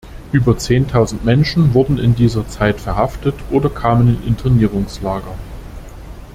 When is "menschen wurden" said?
1.25-1.99